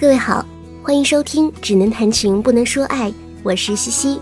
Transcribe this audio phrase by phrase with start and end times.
[0.00, 0.42] 各位好，
[0.82, 3.10] 欢迎收听《只能谈情不能说爱》，
[3.42, 4.18] 我是西西。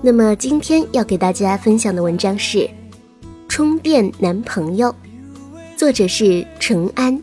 [0.00, 2.58] 那么今天要给大家分享的文章是
[3.48, 4.90] 《充电男朋友》，
[5.76, 7.20] 作者是陈安。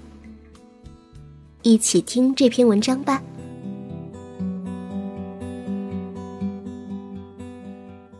[1.62, 3.23] 一起听这篇文章吧。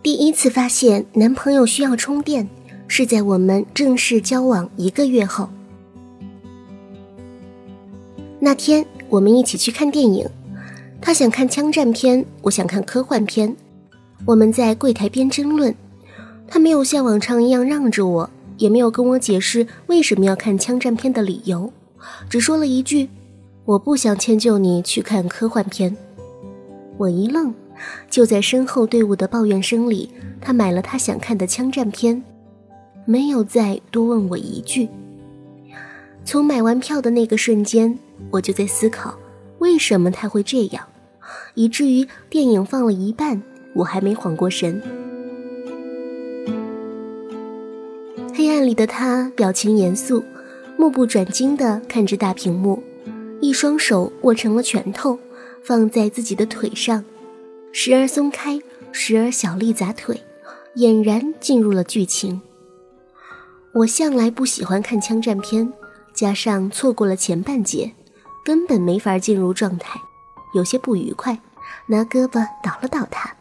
[0.02, 2.48] 第一次发现男朋友需要充电，
[2.88, 5.50] 是在我们正式交往一个月后。
[8.44, 10.28] 那天我们一起去看电影，
[11.00, 13.56] 他想看枪战片，我想看科幻片。
[14.26, 15.74] 我们在柜台边争论，
[16.46, 21.72] 他没有像往常一样让着我，也没有跟我解释为什么要看枪战片的理由，
[22.30, 23.08] 只说了一句
[23.64, 25.96] ：“我不想迁就你去看科幻片。”
[27.00, 27.54] 我一愣，
[28.10, 30.10] 就在身后队伍的抱怨声里，
[30.42, 32.22] 他买了他想看的枪战片，
[33.06, 34.90] 没有再多问我一句。
[36.26, 38.00] 从买完票的那个瞬间，
[38.32, 39.18] 我就在思考，
[39.60, 40.88] 为什么他会这样，
[41.54, 43.42] 以至于电影放了一半。
[43.76, 44.80] 我还没缓过神，
[48.36, 50.24] 黑暗里的他表情严肃，
[50.78, 52.84] 目不转睛地看着大屏幕，
[53.42, 55.18] 一双手握成了拳头，
[55.64, 57.04] 放在自己的腿上，
[57.72, 58.60] 时而松开，
[58.92, 60.22] 时而小力砸腿，
[60.76, 62.42] 俨然进入了剧情。
[63.74, 65.74] 我向来不喜欢看枪战片，
[66.14, 67.92] 加上错过了前半截，
[68.44, 70.00] 根本没法进入状态，
[70.54, 71.40] 有些不愉快，
[71.88, 73.34] 拿胳膊捣了捣他。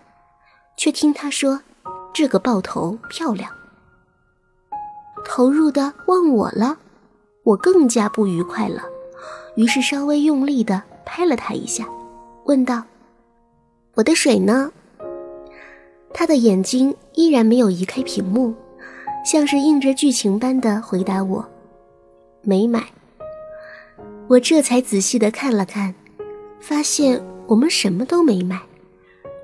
[0.76, 1.60] 却听他说
[2.14, 3.50] ：“这个爆头漂亮。”
[5.24, 6.78] 投入的忘我了，
[7.44, 8.82] 我更加不愉快了，
[9.56, 11.86] 于是稍微用力的拍了他一下，
[12.44, 12.82] 问道
[13.94, 14.72] ：“我的水呢？”
[16.14, 18.54] 他的眼睛依然没有移开屏幕，
[19.24, 21.46] 像是应着剧情般的回答我
[22.42, 22.84] ：“没买。”
[24.28, 25.94] 我这才仔细的看了看，
[26.60, 28.60] 发现我们什么都没买。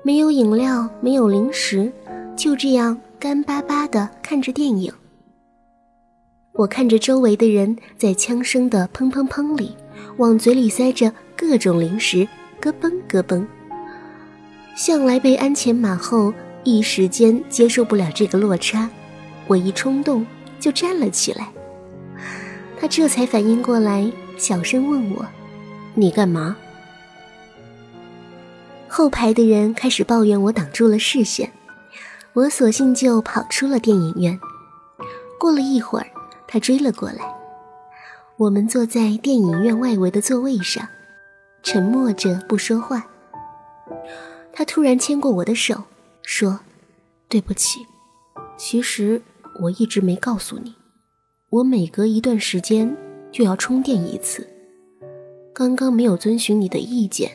[0.03, 1.91] 没有饮料，没有零食，
[2.35, 4.91] 就这样干巴巴的看着电影。
[6.53, 9.75] 我看着周围的人在枪声的砰砰砰里，
[10.17, 12.27] 往嘴里塞着各种零食，
[12.59, 13.45] 咯嘣咯嘣。
[14.75, 18.89] 向来被鞍前马后，一时间接受不了这个落差，
[19.47, 20.25] 我一冲动
[20.59, 21.49] 就站了起来。
[22.79, 25.27] 他这才反应过来，小声问我
[25.93, 26.55] ：“你干嘛？”
[28.87, 31.51] 后排的人开始抱怨我挡住了视线，
[32.31, 34.39] 我索性就跑出了电影院。
[35.37, 36.07] 过了一会儿，
[36.47, 37.35] 他追了过来，
[38.37, 40.87] 我们坐在电影院外围的座位上，
[41.61, 43.05] 沉默着不说话。
[44.53, 45.83] 他突然牵过我的手，
[46.23, 46.61] 说
[47.27, 47.85] ：“对不起，
[48.57, 49.21] 其实
[49.63, 50.75] 我一直没告诉你，
[51.49, 52.95] 我每隔一段时间
[53.31, 54.47] 就要充电一次，
[55.53, 57.31] 刚刚没有遵循你的意见。”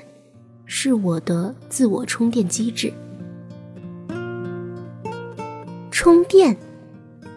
[0.66, 2.90] 是我的自我充电机制。
[5.90, 6.56] 充电，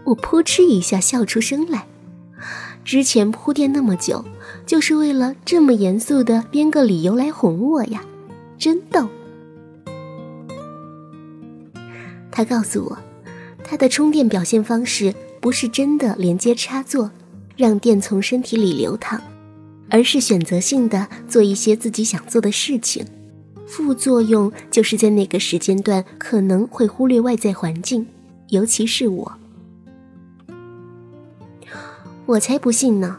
[0.05, 1.85] 我扑哧一下笑出声来。
[2.85, 4.23] 之前铺垫那么久，
[4.65, 8.01] 就是为了这么严肃的编个理由来哄我呀，
[8.57, 9.09] 真逗。
[12.31, 12.97] 他告诉我，
[13.61, 17.11] 他的充电表现方式不是真的连接插座，
[17.57, 19.19] 让电从身体里流淌，
[19.89, 23.05] 而是选择性的做一些自己想做的事情。
[23.65, 28.07] 副作用就是在那个时间段可能会忽略外在环境，
[28.49, 29.33] 尤其是我。
[32.27, 33.17] 我才不信呢！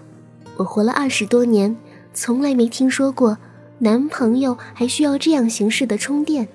[0.57, 1.77] 我活了二十多年，
[2.15, 3.39] 从来没听说过
[3.79, 6.49] 男朋友还需要这样形式的充电。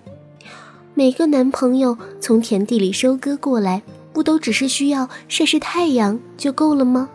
[0.94, 7.10] 每个男朋友从田地里收割过来，不都只是需要晒晒太阳就够了吗？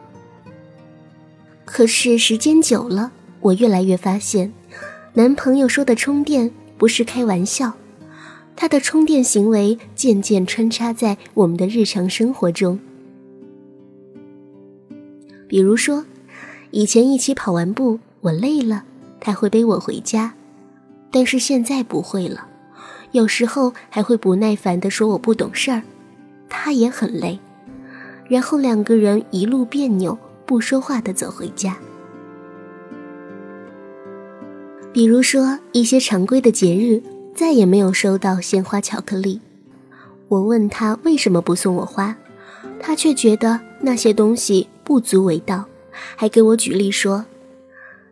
[1.71, 4.53] 可是时间久了，我越来越发现，
[5.13, 6.51] 男朋友说的充电。
[6.79, 7.73] 不是开玩笑，
[8.55, 12.79] 他的充电行为渐渐穿插在我们的日常生活中。
[15.49, 16.05] 比如说，
[16.71, 18.85] 以前一起跑完步，我累了，
[19.19, 20.31] 他会背我回家；
[21.11, 22.47] 但是现在不会了，
[23.11, 25.83] 有时候还会不耐烦地说我不懂事儿，
[26.49, 27.41] 他也很累，
[28.29, 30.17] 然后两个人一路别扭
[30.49, 31.77] 不说话的走回家。
[34.95, 37.03] 比如说一些常规的节日，
[37.35, 39.43] 再也没有收到鲜花、巧克力。
[40.29, 42.17] 我问他为什么不送我花，
[42.81, 45.67] 他却觉得那些东西不足为道，
[46.17, 47.27] 还给我举例说：“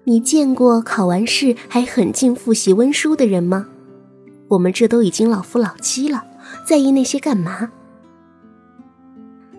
[0.05, 3.67] 你见过考完试还狠劲复习温书的人吗？
[4.49, 6.23] 我们这都已经老夫老妻了，
[6.69, 7.73] 在意那些干嘛？”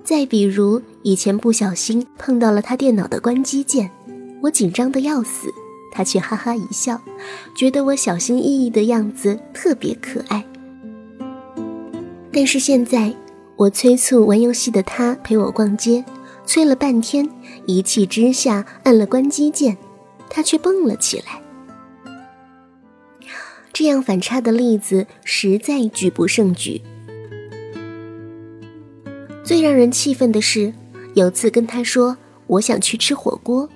[0.06, 3.90] 再比如以前不小心碰到了他电脑的关机键，
[4.42, 5.48] 我紧张的要死，
[5.90, 7.02] 他却哈哈一笑，
[7.56, 10.46] 觉得我小心翼翼的样子特别可爱。
[12.34, 13.16] 但是现在，
[13.56, 16.04] 我催促玩游戏的他陪我逛街，
[16.46, 17.30] 催了半天，
[17.66, 19.78] 一气之下按了关机键，
[20.30, 21.42] 他却蹦了起来。
[23.72, 26.82] 这样反差的例子实在举不胜举。
[29.46, 30.74] 最让人气愤的是，
[31.18, 32.16] 有次跟他说
[32.46, 33.68] 我想去吃火锅，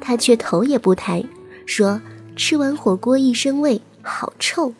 [0.00, 1.22] 他却头也不抬，
[1.66, 2.00] 说
[2.34, 4.72] 吃完火锅一身味，好臭。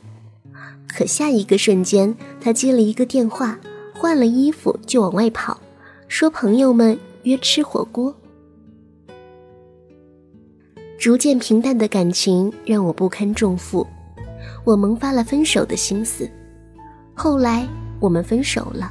[0.89, 3.59] 可下一个瞬间，他接了一个电话，
[3.93, 5.61] 换了衣服就往外跑，
[6.09, 8.15] 说朋友们约吃火锅。
[10.99, 13.87] 逐渐平淡的感情让我不堪重负，
[14.65, 16.27] 我萌发了分手的心思。
[17.13, 17.69] 后来
[18.01, 18.91] 我们分手了。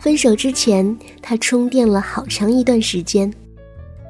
[0.00, 3.30] 分手之前，他充电了好长一段时间。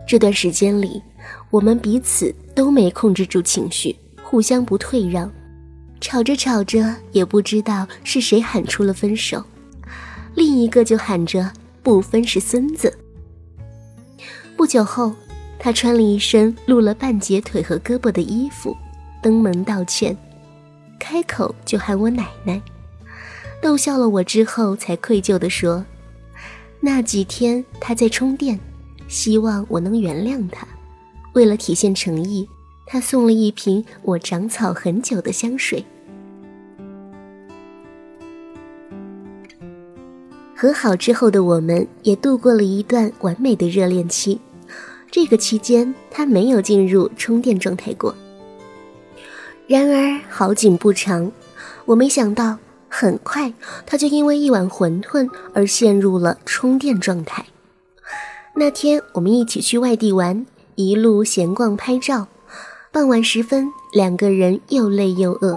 [0.07, 1.03] 这段时间里，
[1.51, 5.29] 我们彼此都没控制住情绪，互相不退让，
[6.01, 9.43] 吵着吵着也不知道是谁喊出了分手，
[10.37, 11.51] 另一个就喊着
[11.83, 12.97] 不分是孙子。
[14.57, 15.13] 不久后，
[15.59, 18.77] 他穿了一身露了半截腿和胳膊的衣服，
[19.21, 20.17] 登门道歉，
[21.01, 22.63] 开口就喊我奶奶。
[23.62, 25.85] 逗笑了我之后，才愧疚地说
[26.81, 28.59] ：“那几天他在充电，
[29.07, 30.67] 希望我能原谅他。
[31.35, 32.49] 为了体现诚意，
[32.87, 35.85] 他送了一瓶我长草很久的香水。”
[40.56, 44.41] 和好之后的我们也度过了一段完美的热恋期。
[45.11, 48.15] 这个期间，他没有进入充电状态过。
[49.67, 51.31] 然而好景不长，
[51.85, 52.59] 我没想到。
[52.91, 53.55] 很快，
[53.87, 57.47] 他就因为一碗馄饨而陷入了充电状态。
[58.57, 60.45] 那天我们一起去外地玩，
[60.75, 62.27] 一路闲逛拍照。
[62.93, 65.57] 傍晚时分，两个人又累又饿。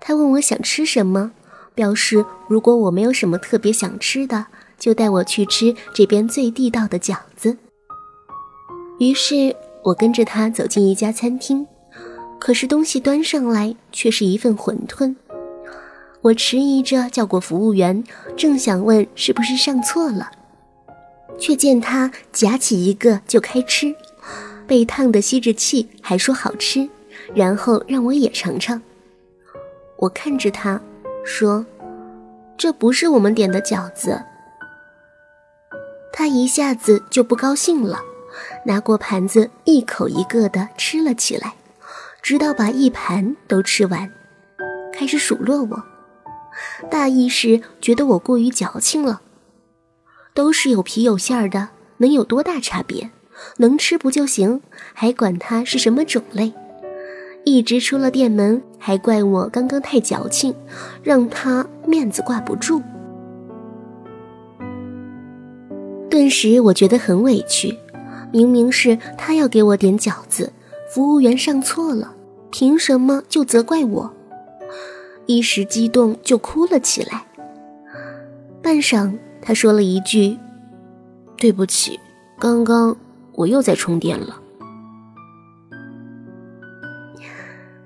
[0.00, 1.32] 他问我想吃什么，
[1.74, 4.46] 表示如果我没有什么特别想吃的，
[4.78, 7.58] 就带我去吃这边最地道的饺子。
[9.00, 11.66] 于是我跟着他走进一家餐厅，
[12.38, 15.16] 可是东西端上来却是一份馄饨。
[16.22, 18.04] 我迟疑着叫过服务员，
[18.36, 20.30] 正想问是不是上错了，
[21.36, 23.92] 却见他夹起一个就开吃，
[24.64, 26.88] 被烫得吸着气，还说好吃，
[27.34, 28.80] 然后让我也尝尝。
[29.96, 30.80] 我看着他，
[31.24, 31.66] 说
[32.56, 34.22] ：“这不是我们点的饺子。”
[36.14, 38.00] 他一下子就不高兴了，
[38.64, 41.54] 拿过盘子一口一个的吃了起来，
[42.22, 44.08] 直到把一盘都吃完，
[44.92, 45.82] 开始数落我。
[46.90, 49.22] 大意是觉得我过于矫情了，
[50.34, 51.68] 都是有皮有馅儿的，
[51.98, 53.10] 能有多大差别？
[53.56, 54.60] 能吃不就行？
[54.92, 56.52] 还管它是什么种类？
[57.44, 60.54] 一直出了店门，还怪我刚刚太矫情，
[61.02, 62.80] 让他面子挂不住。
[66.08, 67.76] 顿时我觉得很委屈，
[68.30, 70.52] 明明是他要给我点饺子，
[70.88, 72.14] 服务员上错了，
[72.52, 74.14] 凭什么就责怪我？
[75.26, 77.24] 一时激动就哭了起来。
[78.62, 80.38] 半晌，他说了一句
[81.36, 81.98] ：“对不起，
[82.38, 82.96] 刚刚
[83.32, 84.40] 我又在充电了。”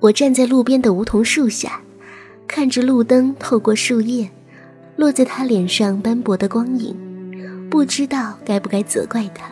[0.00, 1.80] 我站在路边的梧桐树下，
[2.46, 4.30] 看着路灯透过树叶，
[4.96, 6.94] 落在他脸上斑驳的光影，
[7.70, 9.50] 不知道该不该责怪他，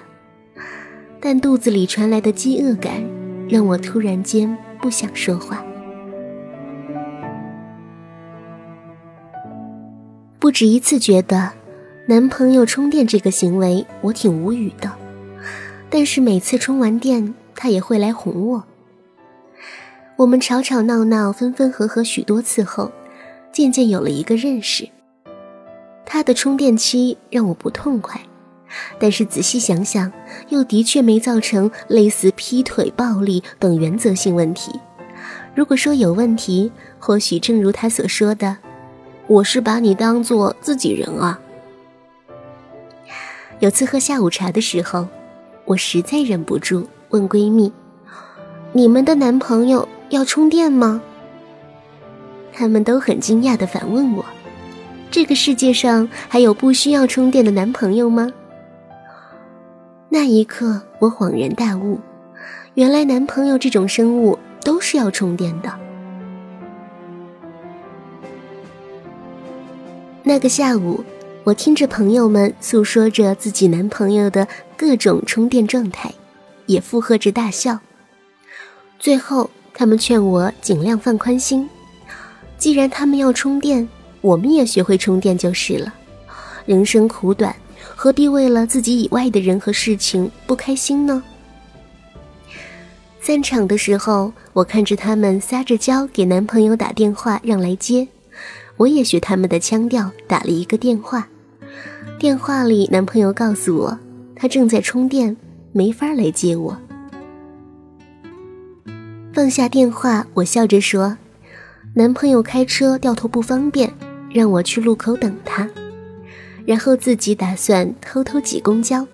[1.18, 3.02] 但肚子里传来的饥饿感，
[3.48, 5.64] 让我突然间不想说话。
[10.44, 11.52] 不止一次觉得，
[12.04, 14.92] 男朋友充电这个行为我挺无语的，
[15.88, 18.62] 但是每次充完电，他也会来哄我。
[20.16, 22.92] 我们吵吵闹闹、分分合合许多次后，
[23.54, 24.86] 渐渐有了一个认识。
[26.04, 28.20] 他的充电期让我不痛快，
[28.98, 30.12] 但是仔细想想，
[30.50, 34.78] 又的确没造成类似劈腿、暴力等原则性问题。
[35.54, 38.58] 如果说有问题，或许正如他所说的。
[39.26, 41.40] 我是把你当做自己人啊。
[43.60, 45.08] 有次喝下午茶的时候，
[45.64, 47.72] 我实在忍不住问闺蜜
[48.72, 51.00] ：“你们的男朋友要充电吗？”
[52.52, 54.24] 他们都很惊讶的反问我
[55.10, 58.30] ：“这个世界上还有不需要充电的男朋友吗？”
[60.10, 61.98] 那一刻，我恍然大悟，
[62.74, 65.83] 原来男朋友这种生物都是要充电的。
[70.26, 71.04] 那个下午，
[71.44, 76.10] 我听着朋友们诉说着自己男朋友的各种充电状态，
[76.64, 77.78] 也附和着大笑。
[78.98, 81.68] 最后，他们劝我尽量放宽心，
[82.56, 83.86] 既然他们要充电，
[84.22, 85.92] 我们也学会充电就是了。
[86.64, 87.54] 人生苦短，
[87.94, 91.22] 何必为了自己以外的人和事情不开心呢？
[93.20, 98.08] 散场的时候，我看着他们撒着娇给男朋友打电话让来接，
[98.76, 101.28] 我也学他们的腔调打了一个电话。
[102.18, 103.98] 电话里，男朋友告诉我，
[104.34, 105.36] 他正在充电，
[105.72, 106.76] 没法来接我。
[109.32, 111.18] 放下电话，我笑着说
[111.94, 113.92] ：“男朋友开车掉头不方便，
[114.30, 115.68] 让我去路口等他。”
[116.64, 119.06] 然后自己打算偷偷挤公交，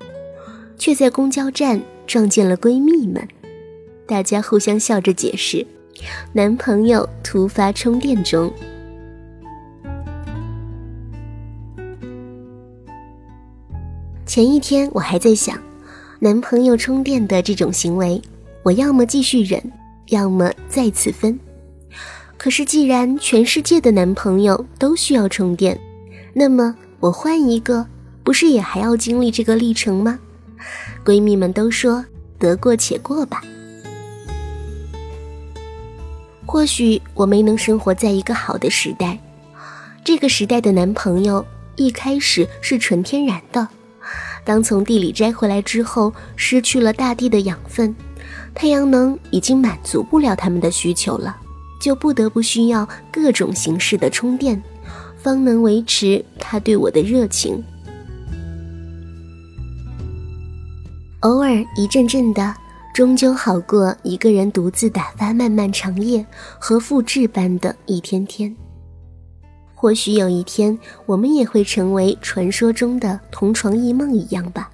[0.78, 3.26] 却在公交站撞见了闺蜜们，
[4.06, 5.66] 大家互相笑着解释
[6.32, 8.52] ：“男朋友突发充电中。”
[14.30, 15.58] 前一天我还在想，
[16.20, 18.22] 男朋友充电的这种行为，
[18.62, 19.60] 我要么继续忍，
[20.10, 21.36] 要么再次分。
[22.36, 25.76] 可是既然全世界的男朋友都需要充电，
[26.32, 27.84] 那么我换一个，
[28.22, 30.16] 不是也还要经历这个历程吗？
[31.04, 32.04] 闺蜜们都说
[32.38, 33.42] 得过且过吧。
[36.46, 39.18] 或许我没能生活在一个好的时代，
[40.04, 41.44] 这个时代的男朋友
[41.74, 43.66] 一开始是纯天然的。
[44.44, 47.94] 当从地里摘回来之后，失去了大地的养分，
[48.54, 51.36] 太阳能已经满足不了他们的需求了，
[51.80, 54.60] 就不得不需要各种形式的充电，
[55.22, 57.62] 方能维持他对我的热情。
[61.20, 62.54] 偶尔一阵阵的，
[62.94, 66.24] 终究好过一个人独自打发漫漫长夜
[66.58, 68.56] 和复制般的一天天。
[69.80, 74.70] 或许有一天，我们也会成为传说中的同床异梦一样吧。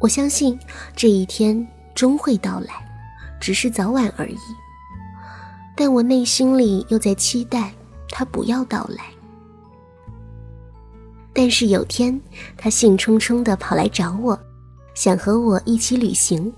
[0.00, 0.58] 我相信
[0.96, 2.72] 这一天终会到来，
[3.38, 4.38] 只是早晚而已。
[5.76, 7.70] 但我内心里又在期待
[8.08, 9.04] 他不要到来。
[11.34, 12.18] 但是有天，
[12.56, 14.40] 他兴冲冲地跑来找我，
[14.94, 16.50] 想和我一起旅行。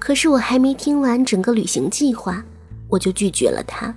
[0.00, 2.42] 可是我还没听完整个旅行计划，
[2.88, 3.94] 我就拒绝了他。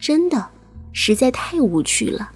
[0.00, 0.48] 真的。
[0.96, 2.30] 实在太无趣了，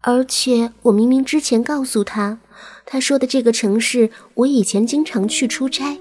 [0.00, 2.38] 而且我明明之前告诉他，
[2.86, 5.98] 他说的这个城市我以前经常去出差，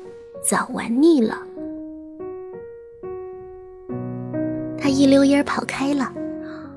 [0.47, 1.39] 早玩腻了。
[4.79, 6.13] 他一溜烟跑开了，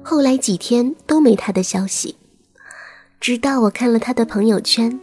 [0.03, 2.17] 后来几天都没他的消息，
[3.21, 4.99] 直到我看了他的朋友圈，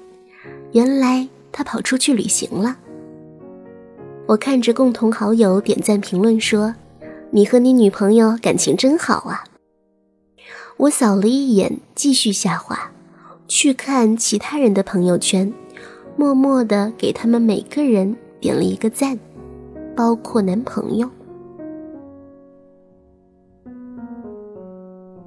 [0.72, 2.76] 原来他跑出去旅行了。
[4.26, 6.76] 我看着共同好友点赞评论说
[7.32, 9.44] ：“你和你女朋友感情真好啊。”
[10.78, 12.92] 我扫了一眼，继续下滑，
[13.48, 15.52] 去看其他人的朋友圈，
[16.16, 19.18] 默默的给他们每个人点了一个赞，
[19.96, 21.10] 包括男朋友。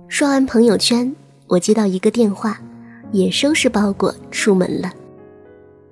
[0.06, 1.16] 刷完朋友圈，
[1.48, 2.60] 我接到一个电话，
[3.10, 4.92] 也收拾包裹出门了。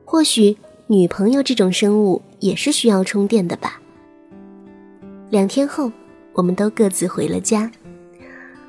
[0.05, 3.81] 或许女朋友这种生物也是需要充电的吧。
[5.31, 5.91] 两天后，
[6.33, 7.69] 我们都各自回了家。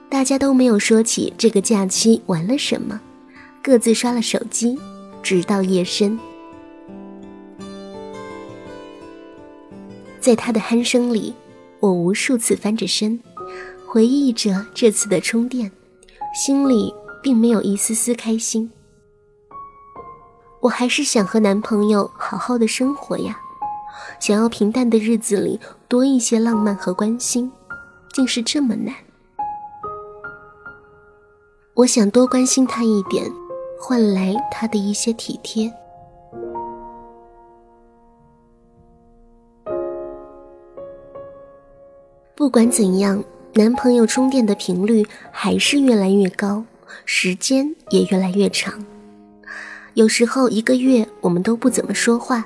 [0.09, 2.99] 大家都没有说起这个假期玩了什么，
[3.63, 4.77] 各自刷了手机，
[5.21, 6.19] 直到夜深。
[10.19, 11.33] 在他的鼾声里，
[11.79, 13.19] 我无数次翻着身，
[13.85, 15.71] 回忆着这次的充电，
[16.33, 18.71] 心里并没有一丝丝开心。
[20.59, 23.39] 我还是想和男朋友好好的生活呀，
[24.19, 27.51] 想要平淡的日子里多一些浪漫和关心，
[28.11, 28.95] 竟是这么难。
[31.79, 33.31] 我想多关心他一点，
[33.79, 35.73] 换来他的一些体贴。
[42.35, 46.65] 不管怎样，男朋友充电的频率还是越来越高，
[47.05, 48.85] 时间也越来越长。
[49.93, 52.45] 有时候一个月我们都不怎么说话，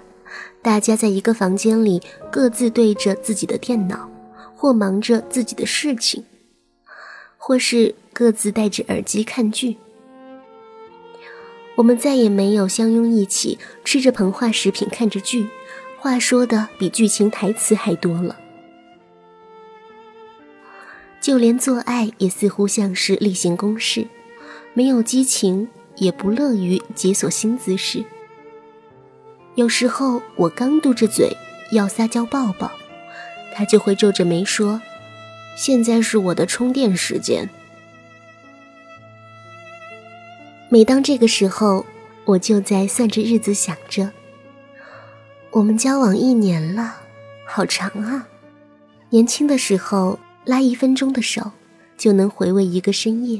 [0.61, 1.99] 大家在一个房间里
[2.31, 4.07] 各自对着自己的电脑，
[4.55, 6.23] 或忙着自己的事情，
[7.45, 7.95] 或是。
[8.15, 9.75] 各自戴着耳机看剧，
[11.73, 15.47] 我们再也没有相拥一起吃着膨化食品看着剧，
[15.97, 18.37] 话说的比剧情台词还多了。
[21.19, 24.05] 就连做爱也似乎像是例行公事，
[24.75, 28.03] 没有激情，也不乐于解锁新姿势。
[29.55, 31.35] 有时候我刚嘟着嘴
[31.71, 32.71] 要撒娇抱抱，
[33.55, 34.79] 他就会皱着眉说
[35.55, 37.49] ：“现在是我的充电时间。”
[40.69, 41.85] 每当这个时候，
[42.25, 44.11] 我就在算着日子，想着
[45.51, 46.95] 我们交往一年了，
[47.45, 48.27] 好长啊！
[49.11, 51.51] 年轻的时候拉一分钟的手，
[51.95, 53.39] 就能回味一个深夜。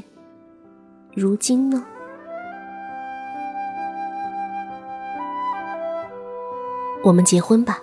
[1.12, 1.84] 如今呢？
[7.02, 7.82] 我们结婚吧。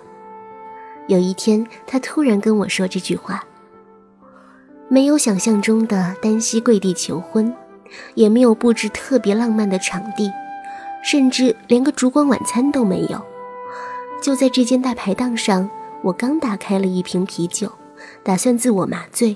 [1.08, 3.44] 有一天，他突然跟我说这句话。
[4.92, 7.56] 没有想象中的单膝跪地求婚，
[8.14, 10.30] 也没有布置特别浪漫的场地，
[11.02, 13.18] 甚至连个烛光晚餐都没有。
[14.22, 15.70] 就在这间大排档上，
[16.02, 17.72] 我刚打开了一瓶啤酒，
[18.22, 19.34] 打算自我麻醉，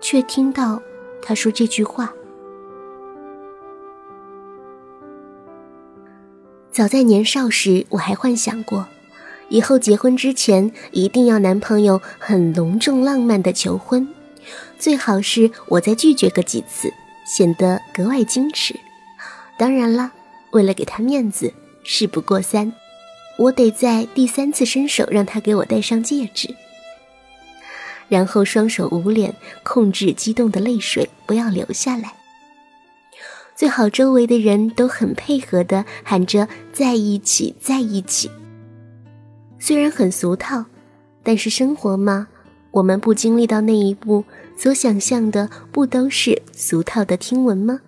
[0.00, 0.82] 却听到
[1.22, 2.12] 他说这句话。
[6.72, 8.88] 早在年少时，我还幻想过，
[9.50, 14.08] 以后结婚之前一定要男朋友很隆重浪漫的求婚。
[14.84, 16.92] 最好是我再拒绝个几次，
[17.24, 18.78] 显得格外矜持。
[19.56, 20.12] 当然了，
[20.50, 21.50] 为了给他面子，
[21.82, 22.70] 事不过三，
[23.38, 26.54] 我得在第三次伸手让他给我戴上戒指，
[28.10, 32.12] 然后双手捂脸，控制激动的泪水不要流下来。
[33.56, 38.30] 最好周围的人都很配合的喊着在一起，在一起。
[39.58, 40.66] 虽然很俗套，
[41.22, 42.28] 但是生活嘛。
[42.70, 44.24] 我们不经历到那一步，
[44.56, 47.80] 所想象的不都是俗套的听闻吗？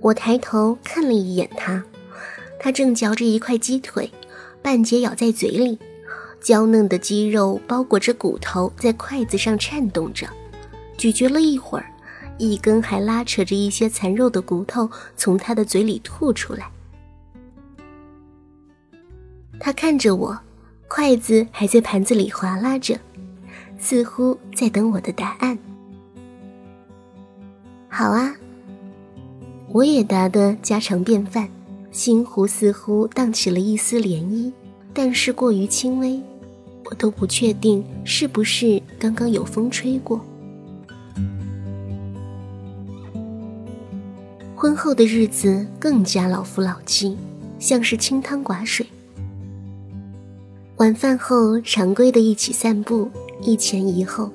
[0.00, 1.84] 我抬头看了一眼他，
[2.58, 4.10] 他正嚼着一块鸡腿，
[4.62, 5.78] 半截咬在嘴里，
[6.40, 10.26] 娇嫩的鸡肉包裹着骨头，在筷子上颤动着。
[10.96, 11.90] 咀嚼了一会儿，
[12.38, 16.70] 一根还拉扯着一些残肉的骨头从他的嘴里吐出来。
[19.60, 20.38] 他看着我，
[20.88, 22.98] 筷子还在盘子里划拉着，
[23.78, 25.56] 似乎在等我的答案。
[27.88, 28.34] 好啊，
[29.68, 31.48] 我也答得家常便饭，
[31.92, 34.50] 心湖似乎荡起了一丝涟漪，
[34.94, 36.20] 但是过于轻微，
[36.86, 40.20] 我都不确定是不是刚刚有风吹过。
[44.56, 47.16] 婚后的日子更加老夫老妻，
[47.58, 48.86] 像是清汤寡水。
[50.78, 53.10] 晚饭后，常规的一起散步，
[53.40, 54.30] 一前一后。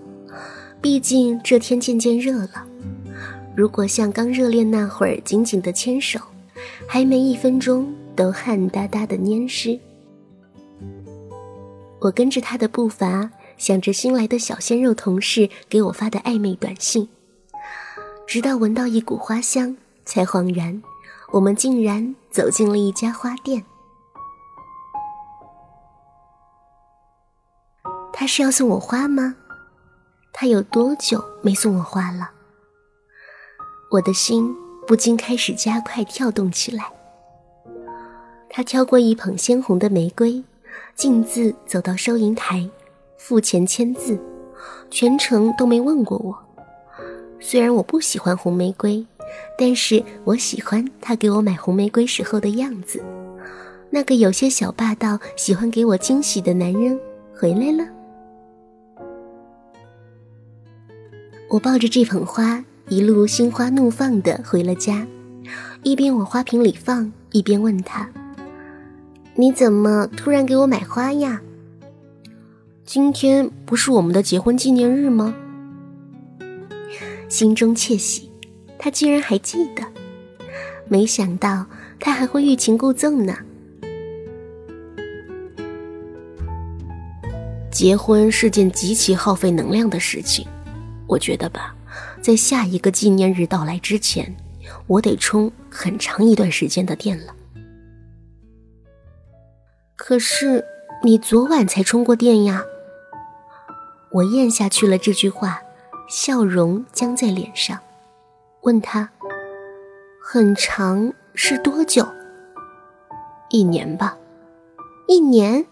[0.82, 2.68] 毕竟这天渐渐热了，
[3.56, 6.20] 如果像刚热恋那会儿紧紧的牵手，
[6.86, 9.80] 还没一分钟都汗哒哒的黏湿。
[12.02, 17.08] 我跟着他的步伐，想着新来的小鲜肉同事给我发的暧昧短信，
[18.28, 20.84] 直到闻到一股花香，才恍然，
[21.32, 23.64] 我们竟然走进了一家花店。
[28.13, 29.36] 他是要送我花吗？
[30.32, 32.30] 他有多久没送我花了？
[33.89, 34.56] 我的心
[34.88, 36.86] 不禁开始加快跳动起来。
[38.49, 40.43] 他挑过一捧鲜红的玫瑰，
[40.95, 42.69] 径自走到收银台，
[43.17, 44.19] 付钱签字，
[44.91, 46.38] 全程都没问过我。
[47.39, 49.06] 虽然我不喜欢红玫瑰，
[49.58, 53.04] 但是我喜欢他给我买红玫瑰时候的样子。
[53.89, 56.99] 那个有些小霸道、喜欢给我惊喜的男人
[57.36, 57.88] 回来了。
[61.54, 65.06] 我抱着这捧花，一路心花怒放的回了家，
[65.84, 68.10] 一边往花瓶里放，一边问他
[69.38, 71.44] ：“你怎么突然给我买花呀？
[72.84, 75.36] 今天不是我们的结婚纪念日吗？”
[77.30, 78.32] 心中窃喜，
[78.80, 79.84] 他居然还记得，
[80.88, 81.68] 没想到
[82.00, 83.38] 他还会欲擒故纵呢。
[87.70, 90.48] 结婚是件极其耗费能量的事情。
[91.08, 91.76] 我觉得吧，
[92.22, 94.36] 在下一个纪念日到来之前，
[94.88, 97.36] 我得充很长一段时间的电了。
[99.96, 100.66] 可是
[101.04, 102.63] 你昨晚才充过电呀！
[104.12, 105.62] 我咽下去了这句话，
[106.08, 107.80] 笑容僵在脸上，
[108.62, 109.10] 问他
[110.24, 112.08] ：“很长是多久？
[113.50, 114.18] 一年吧。
[115.08, 115.66] 一年？”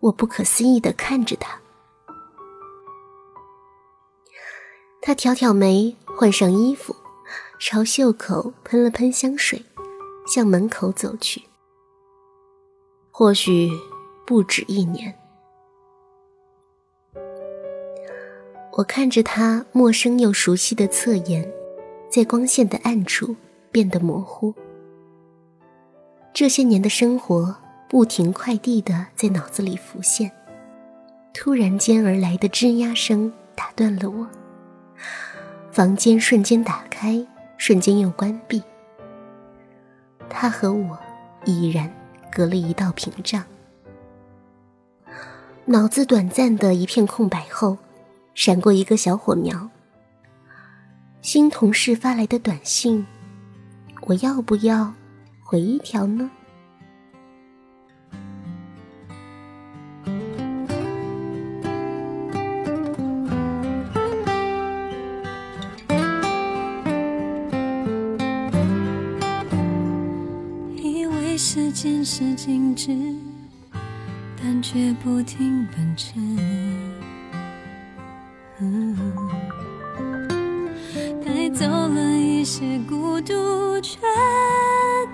[0.00, 1.60] 我不可思议的看着他。
[5.02, 6.94] 他挑挑眉，换上衣服，
[7.58, 9.64] 朝袖口喷了喷香水，
[10.26, 11.42] 向门口走去。
[13.10, 13.70] 或许
[14.26, 15.14] 不止一年。
[18.72, 21.50] 我看着他陌生又熟悉的侧颜，
[22.10, 23.34] 在光线的暗处
[23.72, 24.54] 变得模糊。
[26.32, 27.54] 这些年的生活
[27.88, 30.30] 不停快递的在脑子里浮现，
[31.34, 34.26] 突然间而来的吱呀声打断了我。
[35.72, 37.24] 房间瞬间打开，
[37.56, 38.60] 瞬间又关闭。
[40.28, 40.98] 他和我
[41.44, 41.88] 已然
[42.30, 43.44] 隔了一道屏障。
[45.66, 47.78] 脑子短暂的一片空白后，
[48.34, 49.68] 闪过一个小火苗。
[51.22, 53.06] 新同事发来的短信，
[54.06, 54.92] 我要不要
[55.44, 56.30] 回一条呢？
[71.80, 72.94] 时间是静止，
[74.36, 76.12] 但却不停奔驰。
[81.24, 83.98] 带走了一些孤独，却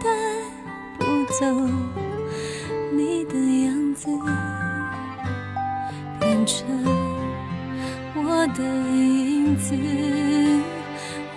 [0.03, 0.11] 带
[0.99, 1.05] 不
[1.39, 1.47] 走
[2.93, 4.09] 你的样子，
[6.19, 6.67] 变成
[8.17, 9.73] 我的影子。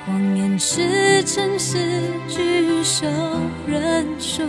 [0.08, 1.78] 谎言是城市
[2.28, 3.06] 聚首
[3.68, 4.42] 人数。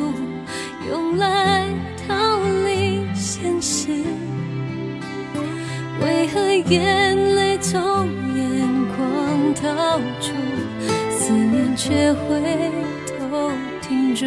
[0.90, 1.68] 用来
[2.07, 3.92] 逃离现实，
[6.03, 7.81] 为何眼泪从
[8.35, 10.35] 眼眶逃出，
[11.11, 12.72] 思念却回
[13.07, 14.26] 头停住？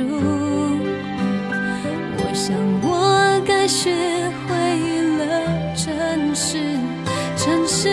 [2.15, 3.91] 我想我该学
[4.47, 4.53] 会
[5.17, 5.21] 了
[5.75, 6.57] 真实，
[7.35, 7.89] 真实